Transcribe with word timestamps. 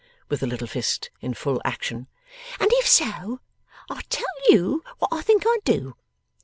With 0.29 0.39
the 0.39 0.47
little 0.47 0.65
fist 0.65 1.11
in 1.21 1.35
full 1.35 1.61
action. 1.63 2.07
'And 2.59 2.71
if 2.73 2.87
so, 2.87 3.39
I 3.87 4.01
tell 4.09 4.25
you 4.49 4.83
what 4.97 5.11
I 5.13 5.21
think 5.21 5.43
I'd 5.45 5.63
do. 5.63 5.93